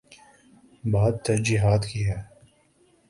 [0.83, 2.21] بات ترجیحات کی ہے۔